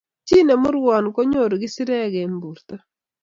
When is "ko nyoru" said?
1.15-1.55